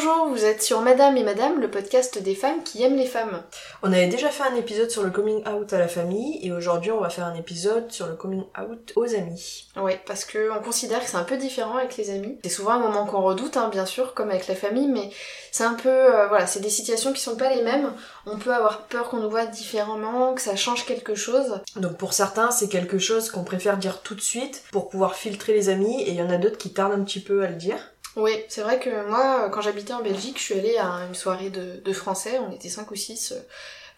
Bonjour, 0.00 0.28
vous 0.28 0.44
êtes 0.44 0.62
sur 0.62 0.80
Madame 0.80 1.16
et 1.16 1.24
Madame, 1.24 1.60
le 1.60 1.68
podcast 1.68 2.22
des 2.22 2.36
femmes 2.36 2.62
qui 2.62 2.84
aiment 2.84 2.94
les 2.94 3.04
femmes. 3.04 3.42
On 3.82 3.92
avait 3.92 4.06
déjà 4.06 4.28
fait 4.28 4.44
un 4.44 4.54
épisode 4.54 4.92
sur 4.92 5.02
le 5.02 5.10
coming 5.10 5.42
out 5.48 5.72
à 5.72 5.78
la 5.78 5.88
famille 5.88 6.38
et 6.40 6.52
aujourd'hui 6.52 6.92
on 6.92 7.00
va 7.00 7.10
faire 7.10 7.24
un 7.24 7.34
épisode 7.34 7.90
sur 7.90 8.06
le 8.06 8.14
coming 8.14 8.44
out 8.56 8.92
aux 8.94 9.12
amis. 9.16 9.66
Ouais, 9.76 10.00
parce 10.06 10.24
que 10.24 10.56
on 10.56 10.62
considère 10.62 11.00
que 11.00 11.10
c'est 11.10 11.16
un 11.16 11.24
peu 11.24 11.36
différent 11.36 11.78
avec 11.78 11.96
les 11.96 12.10
amis. 12.10 12.38
C'est 12.44 12.48
souvent 12.48 12.74
un 12.74 12.78
moment 12.78 13.06
qu'on 13.06 13.22
redoute, 13.22 13.56
hein, 13.56 13.70
bien 13.72 13.86
sûr, 13.86 14.14
comme 14.14 14.30
avec 14.30 14.46
la 14.46 14.54
famille, 14.54 14.86
mais 14.86 15.10
c'est 15.50 15.64
un 15.64 15.74
peu, 15.74 15.88
euh, 15.88 16.28
voilà, 16.28 16.46
c'est 16.46 16.60
des 16.60 16.70
situations 16.70 17.12
qui 17.12 17.20
sont 17.20 17.36
pas 17.36 17.52
les 17.52 17.62
mêmes. 17.62 17.92
On 18.24 18.36
peut 18.36 18.54
avoir 18.54 18.86
peur 18.86 19.08
qu'on 19.08 19.18
nous 19.18 19.30
voit 19.30 19.46
différemment, 19.46 20.32
que 20.32 20.42
ça 20.42 20.54
change 20.54 20.86
quelque 20.86 21.16
chose. 21.16 21.60
Donc 21.74 21.96
pour 21.96 22.12
certains 22.12 22.52
c'est 22.52 22.68
quelque 22.68 23.00
chose 23.00 23.30
qu'on 23.30 23.42
préfère 23.42 23.78
dire 23.78 24.00
tout 24.02 24.14
de 24.14 24.20
suite 24.20 24.62
pour 24.70 24.90
pouvoir 24.90 25.16
filtrer 25.16 25.54
les 25.54 25.70
amis 25.70 26.02
et 26.02 26.10
il 26.10 26.14
y 26.14 26.22
en 26.22 26.30
a 26.30 26.36
d'autres 26.36 26.56
qui 26.56 26.72
tardent 26.72 26.92
un 26.92 27.02
petit 27.02 27.20
peu 27.20 27.42
à 27.42 27.48
le 27.48 27.56
dire. 27.56 27.78
Oui, 28.18 28.32
c'est 28.48 28.62
vrai 28.62 28.80
que 28.80 29.06
moi, 29.08 29.48
quand 29.48 29.60
j'habitais 29.60 29.92
en 29.92 30.02
Belgique, 30.02 30.38
je 30.38 30.42
suis 30.42 30.54
allée 30.54 30.76
à 30.76 31.06
une 31.06 31.14
soirée 31.14 31.50
de, 31.50 31.92
français, 31.92 32.40
on 32.40 32.50
était 32.50 32.68
5 32.68 32.90
ou 32.90 32.96
6 32.96 33.34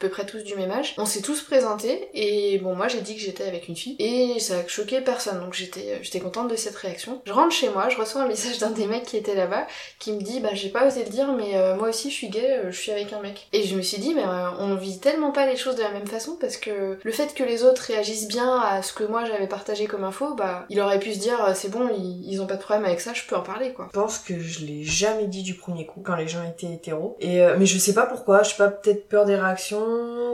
peu 0.00 0.08
près 0.08 0.26
tous 0.26 0.42
du 0.42 0.56
même 0.56 0.70
âge. 0.70 0.94
On 0.98 1.04
s'est 1.04 1.20
tous 1.20 1.42
présentés 1.42 2.08
et 2.14 2.58
bon 2.58 2.74
moi 2.74 2.88
j'ai 2.88 3.02
dit 3.02 3.14
que 3.14 3.20
j'étais 3.20 3.44
avec 3.44 3.68
une 3.68 3.76
fille 3.76 3.96
et 3.98 4.40
ça 4.40 4.58
a 4.58 4.66
choqué 4.66 5.00
personne 5.00 5.40
donc 5.40 5.54
j'étais 5.54 6.00
j'étais 6.02 6.18
contente 6.20 6.48
de 6.48 6.56
cette 6.56 6.74
réaction. 6.74 7.20
Je 7.26 7.32
rentre 7.32 7.54
chez 7.54 7.68
moi, 7.68 7.88
je 7.90 7.98
reçois 7.98 8.22
un 8.22 8.26
message 8.26 8.58
d'un 8.58 8.70
des 8.70 8.86
mecs 8.86 9.04
qui 9.04 9.18
était 9.18 9.34
là-bas 9.34 9.66
qui 9.98 10.12
me 10.12 10.20
dit 10.20 10.40
bah 10.40 10.48
j'ai 10.54 10.70
pas 10.70 10.86
osé 10.86 11.04
le 11.04 11.10
dire 11.10 11.32
mais 11.32 11.54
euh, 11.54 11.76
moi 11.76 11.90
aussi 11.90 12.10
je 12.10 12.14
suis 12.14 12.30
gay, 12.30 12.60
euh, 12.64 12.70
je 12.70 12.80
suis 12.80 12.90
avec 12.90 13.12
un 13.12 13.20
mec. 13.20 13.46
Et 13.52 13.62
je 13.62 13.76
me 13.76 13.82
suis 13.82 13.98
dit 13.98 14.14
mais 14.14 14.24
euh, 14.24 14.50
on 14.58 14.74
vit 14.74 14.98
tellement 14.98 15.32
pas 15.32 15.46
les 15.46 15.56
choses 15.56 15.76
de 15.76 15.82
la 15.82 15.90
même 15.90 16.06
façon 16.06 16.36
parce 16.40 16.56
que 16.56 16.98
le 17.02 17.12
fait 17.12 17.34
que 17.34 17.44
les 17.44 17.62
autres 17.62 17.82
réagissent 17.82 18.28
bien 18.28 18.58
à 18.58 18.82
ce 18.82 18.94
que 18.94 19.04
moi 19.04 19.26
j'avais 19.26 19.48
partagé 19.48 19.86
comme 19.86 20.04
info, 20.04 20.34
bah 20.34 20.64
il 20.70 20.80
aurait 20.80 20.98
pu 20.98 21.12
se 21.12 21.18
dire 21.18 21.52
c'est 21.54 21.70
bon 21.70 21.90
ils, 21.94 22.26
ils, 22.26 22.40
ont 22.40 22.46
pas 22.46 22.56
de 22.56 22.62
problème 22.62 22.86
avec 22.86 23.00
ça, 23.00 23.12
je 23.12 23.22
peux 23.28 23.36
en 23.36 23.42
parler 23.42 23.74
quoi. 23.74 23.88
Je 23.92 24.00
pense 24.00 24.18
que 24.18 24.38
je 24.40 24.64
l'ai 24.64 24.82
jamais 24.82 25.26
dit 25.26 25.42
du 25.42 25.54
premier 25.54 25.84
coup 25.84 26.00
quand 26.02 26.16
les 26.16 26.28
gens 26.28 26.42
étaient 26.48 26.72
hétéros 26.72 27.18
et 27.20 27.40
mais 27.58 27.66
je 27.66 27.78
sais 27.78 27.92
pas 27.92 28.06
pourquoi, 28.06 28.42
je 28.42 28.50
sais 28.50 28.56
pas 28.56 28.68
peut-être 28.68 29.06
peur 29.08 29.26
des 29.26 29.36
réactions 29.36 29.89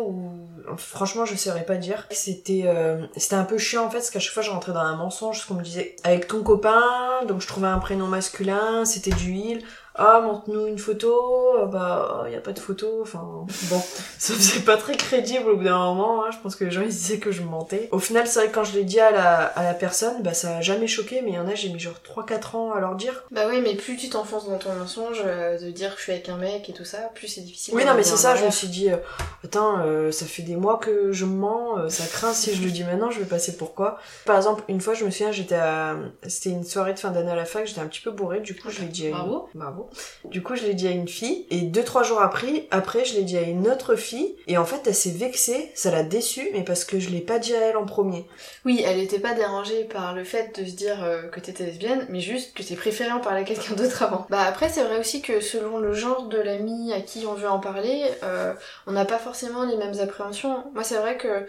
ou 0.06 0.46
franchement 0.76 1.24
je 1.24 1.34
saurais 1.36 1.64
pas 1.64 1.76
dire. 1.76 2.06
C'était 2.10 2.64
euh, 2.66 3.06
c'était 3.16 3.36
un 3.36 3.44
peu 3.44 3.58
chiant 3.58 3.84
en 3.84 3.90
fait 3.90 3.98
parce 3.98 4.10
qu'à 4.10 4.20
chaque 4.20 4.34
fois 4.34 4.42
je 4.42 4.50
rentrais 4.50 4.72
dans 4.72 4.80
un 4.80 4.96
mensonge 4.96 5.40
ce 5.40 5.46
qu'on 5.46 5.54
me 5.54 5.62
disait 5.62 5.96
avec 6.04 6.26
ton 6.26 6.42
copain 6.42 6.82
donc 7.28 7.40
je 7.40 7.46
trouvais 7.46 7.68
un 7.68 7.78
prénom 7.78 8.06
masculin 8.06 8.84
c'était 8.84 9.10
du 9.10 9.32
il 9.32 9.64
ah 9.98 10.20
montre-nous 10.20 10.66
une 10.66 10.78
photo. 10.78 11.58
Euh, 11.58 11.66
bah 11.66 12.24
il 12.26 12.32
y 12.32 12.36
a 12.36 12.40
pas 12.40 12.52
de 12.52 12.58
photo. 12.58 13.00
Enfin 13.02 13.46
bon 13.70 13.82
ça 14.18 14.34
faisait 14.34 14.60
pas 14.60 14.76
très 14.76 14.96
crédible 14.96 15.48
au 15.48 15.56
bout 15.56 15.64
d'un 15.64 15.78
moment 15.78 16.24
hein. 16.24 16.30
je 16.32 16.38
pense 16.38 16.56
que 16.56 16.64
les 16.64 16.70
gens 16.70 16.82
ils 16.82 16.88
disaient 16.88 17.18
que 17.18 17.32
je 17.32 17.42
mentais. 17.42 17.88
Au 17.92 17.98
final 17.98 18.26
c'est 18.26 18.40
vrai 18.40 18.48
que 18.48 18.54
quand 18.54 18.64
je 18.64 18.74
l'ai 18.74 18.84
dit 18.84 19.00
à 19.00 19.10
la, 19.10 19.44
à 19.44 19.64
la 19.64 19.74
personne 19.74 20.22
bah 20.22 20.34
ça 20.34 20.58
a 20.58 20.60
jamais 20.60 20.86
choqué 20.86 21.22
mais 21.22 21.30
il 21.30 21.34
y 21.34 21.38
en 21.38 21.48
a 21.48 21.54
j'ai 21.54 21.70
mis 21.70 21.78
genre 21.78 21.94
3-4 22.04 22.56
ans 22.56 22.72
à 22.72 22.80
leur 22.80 22.94
dire. 22.94 23.24
Bah 23.30 23.42
oui 23.48 23.60
mais 23.62 23.74
plus 23.74 23.96
tu 23.96 24.08
t'enfonces 24.08 24.48
dans 24.48 24.58
ton 24.58 24.72
mensonge 24.74 25.22
euh, 25.24 25.58
de 25.58 25.70
dire 25.70 25.92
que 25.94 25.98
je 25.98 26.02
suis 26.02 26.12
avec 26.12 26.28
un 26.28 26.36
mec 26.36 26.68
et 26.68 26.72
tout 26.72 26.84
ça 26.84 27.10
plus 27.14 27.28
c'est 27.28 27.40
difficile 27.40 27.74
oui 27.74 27.84
non 27.84 27.94
mais 27.94 28.02
c'est 28.02 28.16
ça 28.16 28.36
je 28.36 28.44
me 28.44 28.50
suis 28.50 28.68
dit 28.68 28.90
euh, 28.90 28.96
attends 29.44 29.76
ça 30.10 30.26
fait 30.26 30.42
des 30.42 30.56
mois 30.56 30.78
que 30.78 31.12
je 31.12 31.24
mens 31.24 31.88
ça 31.88 32.06
craint 32.06 32.32
si 32.32 32.54
je 32.54 32.62
le 32.62 32.70
dis 32.70 32.84
maintenant 32.84 33.10
je 33.10 33.18
vais 33.20 33.24
passer 33.26 33.56
pour 33.56 33.74
quoi? 33.74 33.98
Par 34.24 34.36
exemple 34.36 34.62
une 34.68 34.80
fois 34.80 34.94
je 34.94 35.04
me 35.04 35.10
souviens 35.10 35.32
j'étais 35.32 35.54
à 35.54 35.96
c'était 36.26 36.50
une 36.50 36.64
soirée 36.64 36.94
de 36.94 36.98
fin 36.98 37.10
d'année 37.10 37.30
à 37.30 37.36
la 37.36 37.44
fac 37.44 37.66
j'étais 37.66 37.80
un 37.80 37.86
petit 37.86 38.00
peu 38.00 38.10
bourrée 38.10 38.40
du 38.40 38.54
coup 38.54 38.70
je 38.70 38.80
l'ai 38.80 38.88
dit 38.88 39.08
à 39.08 39.10
bravo. 39.10 39.48
Bravo 39.54 39.85
du 40.24 40.42
coup, 40.42 40.56
je 40.56 40.62
l'ai 40.62 40.74
dit 40.74 40.88
à 40.88 40.90
une 40.90 41.08
fille, 41.08 41.46
et 41.50 41.62
deux, 41.62 41.84
trois 41.84 42.02
jours 42.02 42.20
après, 42.20 42.66
après, 42.70 43.04
je 43.04 43.14
l'ai 43.14 43.22
dit 43.22 43.36
à 43.36 43.42
une 43.42 43.68
autre 43.68 43.96
fille, 43.96 44.36
et 44.46 44.58
en 44.58 44.64
fait, 44.64 44.82
elle 44.86 44.94
s'est 44.94 45.10
vexée, 45.10 45.70
ça 45.74 45.90
l'a 45.90 46.02
déçue, 46.02 46.48
mais 46.52 46.62
parce 46.62 46.84
que 46.84 46.98
je 46.98 47.10
l'ai 47.10 47.20
pas 47.20 47.38
dit 47.38 47.54
à 47.54 47.60
elle 47.60 47.76
en 47.76 47.86
premier. 47.86 48.26
Oui, 48.64 48.82
elle 48.84 48.98
était 48.98 49.18
pas 49.18 49.34
dérangée 49.34 49.84
par 49.84 50.14
le 50.14 50.24
fait 50.24 50.58
de 50.60 50.66
se 50.66 50.74
dire 50.74 51.02
euh, 51.02 51.22
que 51.28 51.40
t'étais 51.40 51.66
lesbienne, 51.66 52.06
mais 52.08 52.20
juste 52.20 52.56
que 52.56 52.62
t'es 52.62 52.76
préféré 52.76 53.12
en 53.12 53.20
parler 53.20 53.42
à 53.42 53.44
quelqu'un 53.44 53.74
d'autre 53.76 54.02
avant. 54.02 54.26
Bah 54.30 54.42
après, 54.46 54.68
c'est 54.68 54.82
vrai 54.82 54.98
aussi 54.98 55.22
que 55.22 55.40
selon 55.40 55.78
le 55.78 55.92
genre 55.92 56.28
de 56.28 56.38
l'ami 56.38 56.92
à 56.92 57.00
qui 57.00 57.26
on 57.26 57.34
veut 57.34 57.48
en 57.48 57.60
parler, 57.60 58.04
euh, 58.22 58.52
on 58.86 58.92
n'a 58.92 59.04
pas 59.04 59.18
forcément 59.18 59.64
les 59.64 59.76
mêmes 59.76 59.98
appréhensions. 60.00 60.64
Moi, 60.74 60.84
c'est 60.84 60.98
vrai 60.98 61.16
que 61.16 61.46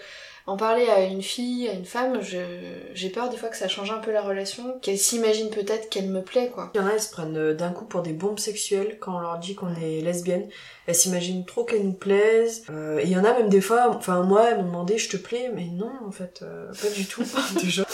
en 0.47 0.55
parler 0.55 0.87
à 0.87 1.03
une 1.03 1.21
fille, 1.21 1.67
à 1.67 1.73
une 1.73 1.85
femme, 1.85 2.21
j'ai 2.21 3.09
peur 3.09 3.29
des 3.29 3.35
fois 3.35 3.49
que 3.49 3.57
ça 3.57 3.67
change 3.67 3.91
un 3.91 3.97
peu 3.97 4.13
la 4.13 4.21
relation, 4.21 4.79
qu'elle 4.81 4.97
s'imagine 4.97 5.49
peut-être 5.49 5.89
qu'elle 5.89 6.07
me 6.07 6.21
plaît, 6.21 6.49
quoi. 6.53 6.71
Il 6.73 6.77
y 6.77 6.83
en 6.83 6.87
a, 6.87 6.93
elles 6.93 7.01
se 7.01 7.11
prennent 7.11 7.37
euh, 7.37 7.53
d'un 7.53 7.71
coup 7.71 7.83
pour 7.83 8.01
des 8.01 8.13
bombes 8.13 8.39
sexuelles 8.39 8.97
quand 9.01 9.17
on 9.17 9.19
leur 9.19 9.39
dit 9.39 9.55
qu'on 9.55 9.75
est 9.75 9.99
lesbienne. 9.99 10.47
Elles 10.85 10.95
s'imaginent 10.95 11.43
trop 11.43 11.65
qu'elles 11.65 11.85
nous 11.85 11.91
plaisent. 11.91 12.63
Euh, 12.69 12.99
et 12.99 13.03
il 13.03 13.09
y 13.09 13.17
en 13.17 13.25
a 13.25 13.33
même 13.33 13.49
des 13.49 13.59
fois, 13.59 13.89
enfin 13.89 14.23
moi, 14.23 14.49
elles 14.49 14.59
m'ont 14.59 14.67
demandé 14.67 14.97
je 14.97 15.09
te 15.09 15.17
plais, 15.17 15.51
mais 15.53 15.65
non, 15.65 15.91
en 16.07 16.11
fait, 16.11 16.39
euh, 16.43 16.71
pas 16.81 16.89
du 16.95 17.05
tout, 17.05 17.23
déjà. 17.61 17.85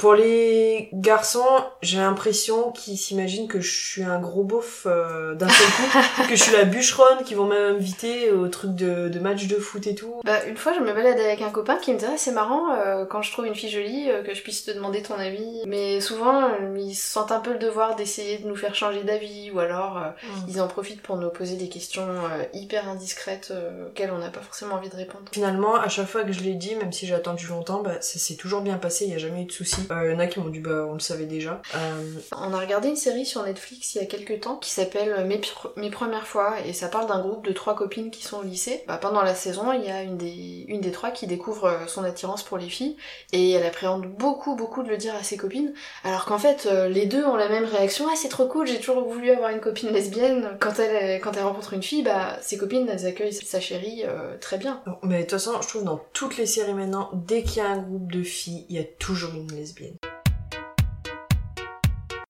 Pour 0.00 0.14
les 0.14 0.88
garçons, 0.94 1.44
j'ai 1.82 1.98
l'impression 1.98 2.72
qu'ils 2.72 2.96
s'imaginent 2.96 3.48
que 3.48 3.60
je 3.60 3.70
suis 3.70 4.02
un 4.02 4.18
gros 4.18 4.44
beauf 4.44 4.86
euh, 4.86 5.34
d'un 5.34 5.46
seul 5.46 5.66
coup, 5.66 6.22
que 6.30 6.36
je 6.36 6.42
suis 6.42 6.52
la 6.54 6.64
bûcheronne, 6.64 7.22
qui 7.22 7.34
vont 7.34 7.44
même 7.44 7.76
inviter 7.76 8.30
au 8.32 8.48
truc 8.48 8.74
de, 8.74 9.10
de, 9.10 9.18
match 9.18 9.46
de 9.46 9.56
foot 9.56 9.86
et 9.86 9.94
tout. 9.94 10.22
Bah 10.24 10.42
une 10.46 10.56
fois 10.56 10.72
je 10.72 10.80
me 10.80 10.94
balade 10.94 11.20
avec 11.20 11.42
un 11.42 11.50
copain 11.50 11.76
qui 11.76 11.92
me 11.92 11.98
disait 11.98 12.12
ah, 12.14 12.16
c'est 12.16 12.32
marrant 12.32 12.72
euh, 12.72 13.04
quand 13.04 13.20
je 13.20 13.30
trouve 13.30 13.46
une 13.46 13.54
fille 13.54 13.68
jolie 13.68 14.10
euh, 14.10 14.22
que 14.22 14.32
je 14.32 14.40
puisse 14.40 14.64
te 14.64 14.70
demander 14.70 15.02
ton 15.02 15.16
avis. 15.16 15.64
Mais 15.66 16.00
souvent 16.00 16.48
ils 16.74 16.94
sentent 16.94 17.32
un 17.32 17.40
peu 17.40 17.52
le 17.52 17.58
devoir 17.58 17.94
d'essayer 17.94 18.38
de 18.38 18.48
nous 18.48 18.56
faire 18.56 18.74
changer 18.74 19.02
d'avis 19.02 19.50
ou 19.50 19.58
alors 19.58 19.98
mm. 19.98 20.28
ils 20.48 20.62
en 20.62 20.66
profitent 20.66 21.02
pour 21.02 21.18
nous 21.18 21.28
poser 21.28 21.56
des 21.56 21.68
questions 21.68 22.08
hyper 22.54 22.88
indiscrètes 22.88 23.52
auxquelles 23.86 24.12
on 24.12 24.18
n'a 24.18 24.30
pas 24.30 24.40
forcément 24.40 24.76
envie 24.76 24.88
de 24.88 24.96
répondre. 24.96 25.24
Finalement 25.30 25.74
à 25.74 25.90
chaque 25.90 26.08
fois 26.08 26.24
que 26.24 26.32
je 26.32 26.40
l'ai 26.40 26.54
dit, 26.54 26.74
même 26.76 26.90
si 26.90 27.06
j'ai 27.06 27.14
attendu 27.14 27.48
longtemps, 27.48 27.82
bah 27.82 28.00
ça 28.00 28.18
s'est 28.18 28.36
toujours 28.36 28.62
bien 28.62 28.78
passé, 28.78 29.04
il 29.04 29.10
y 29.10 29.14
a 29.14 29.18
jamais 29.18 29.42
eu 29.42 29.44
de 29.44 29.52
soucis. 29.52 29.89
Il 29.90 29.96
euh, 29.96 30.12
y 30.12 30.14
en 30.14 30.18
a 30.18 30.26
qui 30.26 30.38
m'ont 30.38 30.48
dit 30.48 30.60
bah 30.60 30.86
on 30.88 30.94
le 30.94 31.00
savait 31.00 31.26
déjà. 31.26 31.60
Euh... 31.74 32.12
On 32.32 32.52
a 32.52 32.58
regardé 32.58 32.88
une 32.88 32.96
série 32.96 33.26
sur 33.26 33.42
Netflix 33.42 33.94
il 33.94 33.98
y 33.98 34.00
a 34.00 34.06
quelques 34.06 34.40
temps 34.40 34.56
qui 34.56 34.70
s'appelle 34.70 35.24
Mes, 35.26 35.40
Mes 35.76 35.90
premières 35.90 36.26
fois 36.26 36.54
et 36.64 36.72
ça 36.72 36.88
parle 36.88 37.08
d'un 37.08 37.20
groupe 37.20 37.44
de 37.44 37.52
trois 37.52 37.74
copines 37.74 38.10
qui 38.10 38.22
sont 38.22 38.38
au 38.38 38.42
lycée. 38.42 38.84
Bah, 38.86 38.98
pendant 38.98 39.22
la 39.22 39.34
saison, 39.34 39.72
il 39.72 39.84
y 39.84 39.90
a 39.90 40.02
une 40.02 40.16
des, 40.16 40.64
une 40.68 40.80
des 40.80 40.92
trois 40.92 41.10
qui 41.10 41.26
découvre 41.26 41.64
euh, 41.64 41.86
son 41.86 42.04
attirance 42.04 42.42
pour 42.42 42.58
les 42.58 42.68
filles 42.68 42.96
et 43.32 43.50
elle 43.50 43.66
appréhende 43.66 44.06
beaucoup 44.06 44.54
beaucoup 44.54 44.82
de 44.82 44.88
le 44.88 44.96
dire 44.96 45.14
à 45.14 45.22
ses 45.22 45.36
copines 45.36 45.72
alors 46.04 46.24
qu'en 46.24 46.38
fait 46.38 46.66
euh, 46.66 46.88
les 46.88 47.06
deux 47.06 47.24
ont 47.24 47.36
la 47.36 47.48
même 47.48 47.64
réaction 47.64 48.06
ah 48.10 48.14
c'est 48.16 48.28
trop 48.28 48.46
cool 48.46 48.66
j'ai 48.66 48.78
toujours 48.78 49.02
voulu 49.04 49.30
avoir 49.30 49.50
une 49.50 49.60
copine 49.60 49.90
lesbienne 49.90 50.56
quand 50.60 50.78
elle 50.78 51.20
quand 51.20 51.32
elle 51.36 51.44
rencontre 51.44 51.74
une 51.74 51.82
fille 51.82 52.02
bah 52.02 52.36
ses 52.40 52.56
copines 52.56 52.88
elles 52.88 53.06
accueillent 53.06 53.32
sa 53.32 53.60
chérie 53.60 54.04
très 54.40 54.58
bien. 54.58 54.82
Mais 55.02 55.18
de 55.18 55.22
toute 55.22 55.32
façon 55.32 55.60
je 55.60 55.68
trouve 55.68 55.84
dans 55.84 56.00
toutes 56.12 56.36
les 56.36 56.46
séries 56.46 56.74
maintenant 56.74 57.10
dès 57.12 57.42
qu'il 57.42 57.58
y 57.58 57.60
a 57.60 57.68
un 57.68 57.78
groupe 57.78 58.10
de 58.12 58.22
filles 58.22 58.66
il 58.68 58.76
y 58.76 58.78
a 58.78 58.84
toujours 58.84 59.34
une 59.34 59.50
lesbienne. 59.52 59.79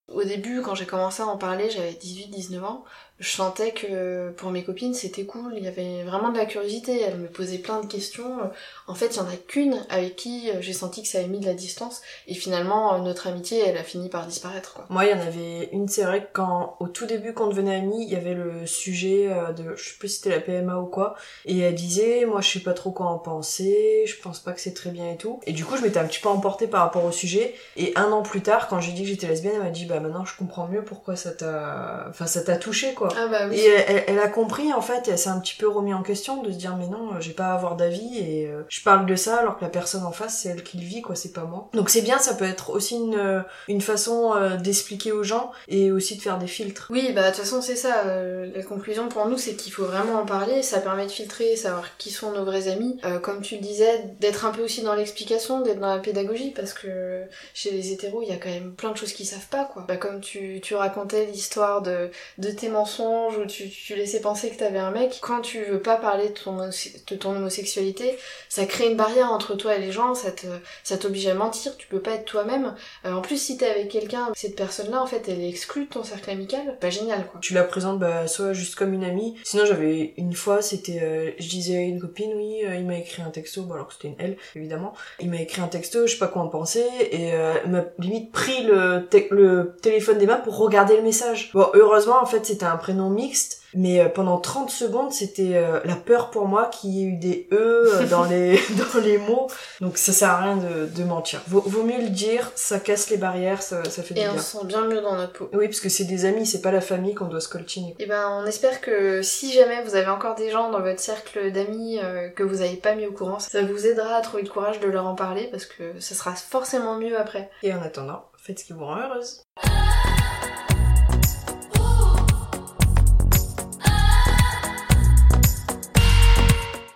Au 0.08 0.24
début, 0.24 0.60
quand 0.60 0.74
j'ai 0.74 0.86
commencé 0.86 1.22
à 1.22 1.26
en 1.26 1.38
parler, 1.38 1.70
j'avais 1.70 1.92
18-19 1.92 2.62
ans, 2.62 2.84
je 3.20 3.30
sentais 3.30 3.72
que 3.72 4.30
pour 4.30 4.50
mes 4.50 4.64
copines 4.64 4.94
c'était 4.94 5.24
cool, 5.24 5.52
il 5.56 5.64
y 5.64 5.68
avait 5.68 6.02
vraiment 6.04 6.32
de 6.32 6.38
la 6.38 6.46
curiosité, 6.46 7.00
elles 7.02 7.18
me 7.18 7.28
posaient 7.28 7.58
plein 7.58 7.80
de 7.80 7.86
questions. 7.86 8.38
En 8.86 8.94
fait, 8.94 9.08
il 9.08 9.16
y 9.18 9.20
en 9.20 9.28
a 9.28 9.36
qu'une 9.36 9.84
avec 9.90 10.16
qui 10.16 10.50
j'ai 10.60 10.72
senti 10.72 11.02
que 11.02 11.08
ça 11.08 11.18
avait 11.18 11.28
mis 11.28 11.38
de 11.38 11.46
la 11.46 11.52
distance 11.52 12.00
et 12.26 12.34
finalement 12.34 12.98
notre 12.98 13.26
amitié 13.26 13.60
elle 13.60 13.76
a 13.76 13.84
fini 13.84 14.08
par 14.08 14.26
disparaître 14.26 14.72
quoi. 14.72 14.86
Moi, 14.88 15.04
il 15.04 15.10
y 15.10 15.14
en 15.14 15.20
avait 15.20 15.68
une, 15.72 15.86
c'est 15.86 16.04
vrai 16.04 16.22
que 16.22 16.28
quand 16.32 16.76
au 16.80 16.88
tout 16.88 17.04
début 17.04 17.34
quand 17.34 17.44
on 17.44 17.50
devenait 17.50 17.76
amis, 17.76 18.04
il 18.04 18.10
y 18.10 18.16
avait 18.16 18.34
le 18.34 18.66
sujet 18.66 19.28
euh, 19.30 19.52
de 19.52 19.76
je 19.76 19.90
sais 19.90 19.98
plus 19.98 20.08
si 20.08 20.16
c'était 20.16 20.30
la 20.30 20.40
PMA 20.40 20.78
ou 20.78 20.86
quoi 20.86 21.14
et 21.44 21.58
elle 21.58 21.74
disait 21.74 22.24
moi 22.24 22.40
je 22.40 22.48
sais 22.48 22.60
pas 22.60 22.72
trop 22.72 22.90
quoi 22.90 23.06
en 23.06 23.18
penser, 23.18 24.04
je 24.06 24.16
pense 24.22 24.40
pas 24.40 24.52
que 24.52 24.60
c'est 24.60 24.74
très 24.74 24.90
bien 24.90 25.10
et 25.10 25.16
tout. 25.18 25.40
Et 25.46 25.52
du 25.52 25.66
coup, 25.66 25.76
je 25.76 25.82
m'étais 25.82 25.98
un 25.98 26.06
petit 26.06 26.20
peu 26.20 26.30
emportée 26.30 26.66
par 26.66 26.80
rapport 26.80 27.04
au 27.04 27.12
sujet 27.12 27.54
et 27.76 27.92
un 27.96 28.10
an 28.12 28.22
plus 28.22 28.40
tard 28.40 28.68
quand 28.68 28.80
j'ai 28.80 28.92
dit 28.92 29.02
que 29.02 29.08
j'étais 29.08 29.26
lesbienne, 29.26 29.52
elle 29.56 29.62
m'a 29.62 29.70
dit 29.70 29.84
bah 29.84 30.00
maintenant 30.00 30.24
je 30.24 30.34
comprends 30.36 30.66
mieux 30.68 30.82
pourquoi 30.82 31.16
ça 31.16 31.32
t'a 31.32 32.06
enfin 32.08 32.26
ça 32.26 32.42
t'a 32.42 32.56
touché 32.56 32.94
quoi. 32.94 33.09
Ah 33.16 33.26
bah 33.28 33.46
oui. 33.48 33.56
Et 33.56 33.66
elle, 33.66 34.04
elle, 34.06 34.18
a 34.18 34.28
compris 34.28 34.72
en 34.72 34.80
fait, 34.80 35.08
et 35.08 35.12
elle 35.12 35.18
s'est 35.18 35.28
un 35.28 35.40
petit 35.40 35.56
peu 35.56 35.68
remis 35.68 35.94
en 35.94 36.02
question 36.02 36.42
de 36.42 36.52
se 36.52 36.56
dire 36.56 36.76
mais 36.76 36.88
non, 36.88 37.20
j'ai 37.20 37.32
pas 37.32 37.46
à 37.46 37.54
avoir 37.54 37.76
d'avis 37.76 38.18
et 38.18 38.46
euh, 38.46 38.62
je 38.68 38.82
parle 38.82 39.06
de 39.06 39.16
ça 39.16 39.36
alors 39.36 39.58
que 39.58 39.64
la 39.64 39.70
personne 39.70 40.04
en 40.04 40.12
face 40.12 40.40
c'est 40.40 40.50
elle 40.50 40.62
qui 40.62 40.78
le 40.78 40.84
vit 40.84 41.02
quoi, 41.02 41.14
c'est 41.14 41.32
pas 41.32 41.44
moi. 41.44 41.68
Donc 41.72 41.90
c'est 41.90 42.02
bien, 42.02 42.18
ça 42.18 42.34
peut 42.34 42.44
être 42.44 42.70
aussi 42.70 42.96
une, 42.96 43.16
euh, 43.16 43.40
une 43.68 43.80
façon 43.80 44.34
euh, 44.34 44.56
d'expliquer 44.56 45.12
aux 45.12 45.22
gens 45.22 45.50
et 45.68 45.92
aussi 45.92 46.16
de 46.16 46.22
faire 46.22 46.38
des 46.38 46.46
filtres. 46.46 46.88
Oui, 46.90 47.12
bah 47.12 47.22
de 47.22 47.26
toute 47.28 47.44
façon 47.44 47.60
c'est 47.62 47.76
ça. 47.76 48.04
la 48.04 48.62
conclusion 48.62 49.08
pour 49.08 49.26
nous 49.26 49.38
c'est 49.38 49.54
qu'il 49.54 49.72
faut 49.72 49.84
vraiment 49.84 50.20
en 50.20 50.26
parler, 50.26 50.62
ça 50.62 50.80
permet 50.80 51.06
de 51.06 51.10
filtrer, 51.10 51.56
savoir 51.56 51.96
qui 51.98 52.10
sont 52.10 52.32
nos 52.32 52.44
vrais 52.44 52.68
amis. 52.68 53.00
comme 53.22 53.42
tu 53.42 53.56
le 53.56 53.60
disais, 53.60 54.04
d'être 54.20 54.44
un 54.44 54.50
peu 54.50 54.62
aussi 54.62 54.82
dans 54.82 54.94
l'explication, 54.94 55.60
d'être 55.60 55.80
dans 55.80 55.94
la 55.94 55.98
pédagogie 55.98 56.50
parce 56.50 56.72
que 56.72 57.22
chez 57.54 57.70
les 57.70 57.92
hétéros 57.92 58.22
il 58.22 58.28
y 58.28 58.32
a 58.32 58.36
quand 58.36 58.48
même 58.50 58.72
plein 58.72 58.92
de 58.92 58.96
choses 58.96 59.12
qu'ils 59.12 59.26
savent 59.26 59.48
pas 59.50 59.64
quoi. 59.64 59.84
Bah, 59.86 59.96
comme 59.96 60.20
tu, 60.20 60.60
tu 60.62 60.74
racontais 60.74 61.26
l'histoire 61.26 61.82
de, 61.82 62.10
de 62.38 62.50
tes 62.50 62.68
mensonges 62.68 62.99
où 63.00 63.46
tu, 63.46 63.68
tu 63.68 63.94
laissais 63.94 64.20
penser 64.20 64.50
que 64.50 64.56
t'avais 64.56 64.78
un 64.78 64.90
mec, 64.90 65.18
quand 65.20 65.40
tu 65.40 65.62
veux 65.64 65.80
pas 65.80 65.96
parler 65.96 66.28
de 66.28 67.14
ton, 67.16 67.30
homosexualité, 67.30 68.16
ça 68.48 68.66
crée 68.66 68.90
une 68.90 68.96
barrière 68.96 69.32
entre 69.32 69.54
toi 69.54 69.76
et 69.76 69.80
les 69.80 69.92
gens, 69.92 70.14
ça 70.14 70.32
te, 70.32 70.46
ça 70.84 70.96
t'oblige 70.96 71.26
à 71.26 71.34
mentir, 71.34 71.76
tu 71.76 71.86
peux 71.86 72.00
pas 72.00 72.12
être 72.12 72.24
toi-même. 72.24 72.74
Euh, 73.04 73.12
en 73.12 73.20
plus, 73.20 73.36
si 73.36 73.56
t'es 73.56 73.68
avec 73.68 73.88
quelqu'un, 73.88 74.28
cette 74.34 74.56
personne-là, 74.56 75.02
en 75.02 75.06
fait, 75.06 75.28
elle 75.28 75.40
est 75.40 75.48
exclue 75.48 75.84
de 75.84 75.90
ton 75.90 76.02
cercle 76.02 76.30
amical, 76.30 76.78
pas 76.80 76.90
génial, 76.90 77.26
quoi. 77.26 77.40
Tu 77.40 77.54
la 77.54 77.64
présentes, 77.64 77.98
bah, 77.98 78.26
soit 78.26 78.52
juste 78.52 78.74
comme 78.74 78.92
une 78.92 79.04
amie. 79.04 79.36
Sinon, 79.44 79.64
j'avais 79.64 80.14
une 80.16 80.34
fois, 80.34 80.62
c'était, 80.62 81.00
euh, 81.02 81.30
je 81.38 81.48
disais 81.48 81.76
à 81.76 81.80
une 81.80 82.00
copine, 82.00 82.32
oui, 82.34 82.64
euh, 82.66 82.76
il 82.76 82.86
m'a 82.86 82.98
écrit 82.98 83.22
un 83.22 83.30
texto, 83.30 83.66
alors 83.72 83.88
que 83.88 83.94
c'était 83.94 84.08
une 84.08 84.16
elle, 84.18 84.36
évidemment. 84.56 84.94
Il 85.20 85.30
m'a 85.30 85.40
écrit 85.40 85.60
un 85.60 85.68
texto, 85.68 86.06
je 86.06 86.12
sais 86.12 86.18
pas 86.18 86.28
quoi 86.28 86.42
en 86.42 86.48
penser, 86.48 86.84
et 87.10 87.32
m'a 87.66 87.84
limite 87.98 88.32
pris 88.32 88.62
le, 88.64 89.08
le 89.30 89.76
téléphone 89.82 90.18
des 90.18 90.26
mains 90.26 90.36
pour 90.36 90.56
regarder 90.56 90.96
le 90.96 91.02
message. 91.02 91.50
Bon, 91.54 91.68
heureusement, 91.74 92.20
en 92.20 92.26
fait, 92.26 92.44
c'était 92.46 92.66
un 92.66 92.76
prénom 92.90 93.10
mixte, 93.10 93.62
mais 93.72 94.00
euh, 94.00 94.08
pendant 94.08 94.38
30 94.38 94.68
secondes, 94.68 95.12
c'était 95.12 95.52
euh, 95.54 95.80
la 95.84 95.94
peur 95.94 96.30
pour 96.30 96.46
moi 96.48 96.66
qu'il 96.66 96.90
y 96.90 97.02
ait 97.02 97.06
eu 97.06 97.16
des 97.16 97.46
E 97.52 97.56
euh, 97.56 98.06
dans 98.10 98.24
les, 98.24 98.56
dans 98.94 99.00
les 99.00 99.16
mots. 99.18 99.46
Donc 99.80 99.96
ça 99.96 100.12
sert 100.12 100.30
à 100.30 100.38
rien 100.38 100.56
de, 100.56 100.86
de 100.86 101.04
mentir. 101.04 101.40
Vaut, 101.46 101.60
vaut 101.64 101.84
mieux 101.84 102.00
le 102.00 102.08
dire, 102.08 102.50
ça 102.56 102.80
casse 102.80 103.10
les 103.10 103.16
barrières, 103.16 103.62
ça, 103.62 103.84
ça 103.84 104.02
fait 104.02 104.14
du 104.14 104.20
Et 104.20 104.28
on 104.28 104.32
bien. 104.32 104.42
se 104.42 104.58
sent 104.58 104.64
bien 104.66 104.86
mieux 104.86 105.00
dans 105.00 105.14
notre 105.14 105.32
peau. 105.32 105.50
Oui, 105.52 105.68
parce 105.68 105.78
que 105.80 105.88
c'est 105.88 106.04
des 106.04 106.24
amis, 106.24 106.46
c'est 106.46 106.62
pas 106.62 106.72
la 106.72 106.80
famille 106.80 107.14
qu'on 107.14 107.26
doit 107.26 107.40
scoltiner. 107.40 107.94
Et 108.00 108.06
ben 108.06 108.28
on 108.28 108.44
espère 108.46 108.80
que 108.80 109.22
si 109.22 109.52
jamais 109.52 109.82
vous 109.84 109.94
avez 109.94 110.08
encore 110.08 110.34
des 110.34 110.50
gens 110.50 110.70
dans 110.70 110.80
votre 110.80 111.00
cercle 111.00 111.52
d'amis 111.52 112.00
euh, 112.02 112.28
que 112.30 112.42
vous 112.42 112.60
avez 112.62 112.76
pas 112.76 112.96
mis 112.96 113.06
au 113.06 113.12
courant, 113.12 113.38
ça 113.38 113.62
vous 113.62 113.86
aidera 113.86 114.16
à 114.16 114.20
trouver 114.20 114.42
le 114.42 114.48
courage 114.48 114.80
de 114.80 114.88
leur 114.88 115.06
en 115.06 115.14
parler 115.14 115.46
parce 115.50 115.66
que 115.66 116.00
ça 116.00 116.16
sera 116.16 116.34
forcément 116.34 116.96
mieux 116.98 117.18
après. 117.18 117.50
Et 117.62 117.72
en 117.72 117.82
attendant, 117.82 118.24
faites 118.36 118.58
ce 118.58 118.64
qui 118.64 118.72
vous 118.72 118.84
rend 118.84 118.96
heureuse. 118.96 119.42